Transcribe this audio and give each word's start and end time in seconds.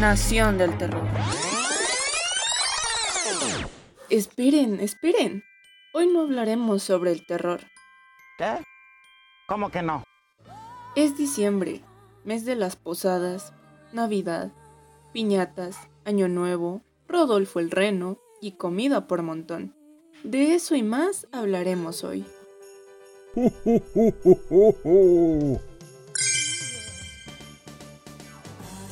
Nación 0.00 0.58
del 0.58 0.76
Terror. 0.78 1.06
Esperen, 4.10 4.80
esperen. 4.80 5.44
Hoy 5.94 6.06
no 6.06 6.22
hablaremos 6.22 6.82
sobre 6.82 7.12
el 7.12 7.24
terror. 7.24 7.60
¿Qué? 8.36 8.62
¿Cómo 9.46 9.70
que 9.70 9.82
no? 9.82 10.04
Es 10.96 11.16
diciembre, 11.16 11.82
mes 12.24 12.44
de 12.44 12.56
las 12.56 12.76
posadas, 12.76 13.52
Navidad, 13.92 14.50
piñatas, 15.12 15.78
Año 16.04 16.28
Nuevo, 16.28 16.82
Rodolfo 17.08 17.60
el 17.60 17.70
Reno 17.70 18.18
y 18.40 18.52
comida 18.52 19.06
por 19.06 19.22
montón. 19.22 19.74
De 20.24 20.54
eso 20.54 20.74
y 20.74 20.82
más 20.82 21.26
hablaremos 21.32 22.04
hoy. 22.04 22.26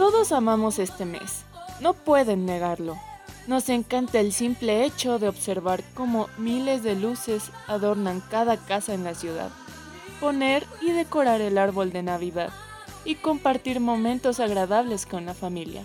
Todos 0.01 0.33
amamos 0.33 0.79
este 0.79 1.05
mes, 1.05 1.45
no 1.83 1.93
pueden 1.93 2.47
negarlo. 2.47 2.97
Nos 3.47 3.69
encanta 3.69 4.19
el 4.19 4.33
simple 4.33 4.87
hecho 4.87 5.19
de 5.19 5.29
observar 5.29 5.85
cómo 5.93 6.29
miles 6.39 6.83
de 6.83 6.95
luces 6.97 7.51
adornan 7.67 8.23
cada 8.31 8.57
casa 8.57 8.95
en 8.95 9.05
la 9.05 9.15
ciudad, 9.15 9.51
poner 10.19 10.67
y 10.81 10.93
decorar 10.93 11.43
el 11.43 11.59
árbol 11.59 11.93
de 11.93 12.03
Navidad 12.03 12.49
y 13.05 13.17
compartir 13.17 13.79
momentos 13.79 14.41
agradables 14.41 15.05
con 15.05 15.27
la 15.27 15.35
familia. 15.35 15.85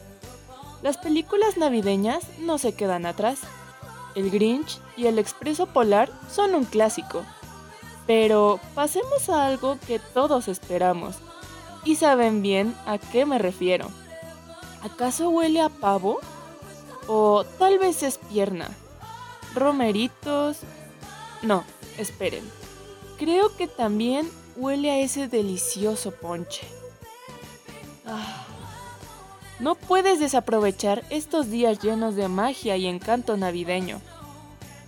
Las 0.81 0.95
películas 0.97 1.57
navideñas 1.57 2.23
no 2.39 2.57
se 2.57 2.73
quedan 2.73 3.05
atrás. 3.05 3.39
El 4.15 4.31
Grinch 4.31 4.79
y 4.95 5.07
El 5.07 5.19
Expreso 5.19 5.67
Polar 5.67 6.09
son 6.31 6.55
un 6.55 6.63
clásico. 6.63 7.25
Pero 8.07 8.61
pasemos 8.75 9.27
a 9.27 9.45
algo 9.45 9.77
que 9.85 9.99
todos 9.99 10.47
esperamos. 10.47 11.17
Y 11.83 11.97
saben 11.97 12.41
bien 12.41 12.73
a 12.85 12.97
qué 12.97 13.25
me 13.25 13.39
refiero. 13.39 13.89
¿Acaso 14.85 15.29
huele 15.29 15.61
a 15.61 15.69
pavo? 15.69 16.19
O 17.07 17.43
tal 17.57 17.79
vez 17.79 18.03
es 18.03 18.19
pierna. 18.19 18.69
Romeritos. 19.55 20.57
No, 21.41 21.63
esperen. 21.97 22.43
Creo 23.17 23.55
que 23.57 23.67
también 23.67 24.29
huele 24.55 24.91
a 24.91 24.99
ese 24.99 25.27
delicioso 25.27 26.11
ponche. 26.11 26.67
Ah. 28.05 28.45
No 29.59 29.73
puedes 29.73 30.19
desaprovechar 30.19 31.03
estos 31.09 31.49
días 31.49 31.79
llenos 31.79 32.15
de 32.15 32.27
magia 32.27 32.77
y 32.77 32.85
encanto 32.85 33.37
navideño. 33.37 34.01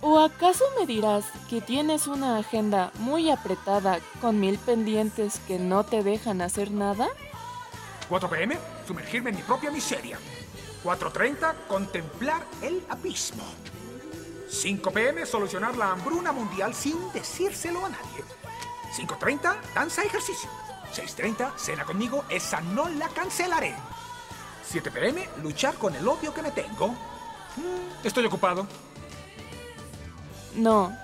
¿O 0.00 0.20
acaso 0.20 0.64
me 0.78 0.86
dirás 0.86 1.24
que 1.50 1.60
tienes 1.60 2.06
una 2.06 2.38
agenda 2.38 2.92
muy 3.00 3.30
apretada 3.30 3.98
con 4.20 4.38
mil 4.38 4.58
pendientes 4.58 5.40
que 5.48 5.58
no 5.58 5.84
te 5.84 6.04
dejan 6.04 6.40
hacer 6.40 6.70
nada? 6.70 7.08
4 8.08 8.30
pm, 8.30 8.58
sumergirme 8.86 9.30
en 9.30 9.36
mi 9.36 9.42
propia 9.42 9.70
miseria. 9.70 10.18
4.30, 10.84 11.54
contemplar 11.66 12.42
el 12.62 12.82
abismo. 12.88 13.44
5 14.48 14.90
pm, 14.90 15.26
solucionar 15.26 15.76
la 15.76 15.92
hambruna 15.92 16.32
mundial 16.32 16.74
sin 16.74 17.12
decírselo 17.12 17.84
a 17.84 17.90
nadie. 17.90 18.24
5.30, 18.96 19.56
danza 19.74 20.02
ejercicio. 20.02 20.48
6.30, 20.94 21.56
cena 21.56 21.84
conmigo, 21.84 22.24
esa 22.30 22.60
no 22.60 22.88
la 22.88 23.08
cancelaré. 23.08 23.74
7 24.64 24.90
pm, 24.90 25.28
luchar 25.42 25.74
con 25.74 25.94
el 25.94 26.06
odio 26.06 26.32
que 26.32 26.42
me 26.42 26.50
tengo. 26.50 26.88
Mm, 26.88 28.04
estoy 28.06 28.24
ocupado. 28.24 28.66
No, 30.54 30.96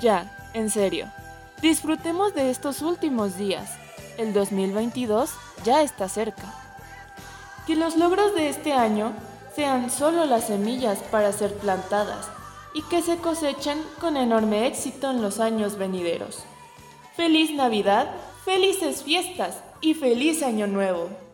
ya, 0.00 0.50
en 0.54 0.70
serio. 0.70 1.10
Disfrutemos 1.60 2.34
de 2.34 2.50
estos 2.50 2.80
últimos 2.82 3.36
días. 3.36 3.70
El 4.18 4.32
2022 4.32 5.30
ya 5.64 5.82
está 5.82 6.08
cerca. 6.08 6.54
Que 7.66 7.76
los 7.76 7.96
logros 7.96 8.34
de 8.34 8.48
este 8.48 8.72
año 8.72 9.12
sean 9.54 9.90
solo 9.90 10.24
las 10.24 10.46
semillas 10.46 10.98
para 11.10 11.32
ser 11.32 11.54
plantadas 11.54 12.28
y 12.74 12.82
que 12.82 13.02
se 13.02 13.18
cosechen 13.18 13.82
con 14.00 14.16
enorme 14.16 14.66
éxito 14.66 15.10
en 15.10 15.20
los 15.20 15.40
años 15.40 15.76
venideros. 15.76 16.44
Feliz 17.14 17.52
Navidad, 17.52 18.10
felices 18.44 19.02
fiestas 19.02 19.58
y 19.80 19.94
feliz 19.94 20.42
Año 20.42 20.66
Nuevo. 20.66 21.25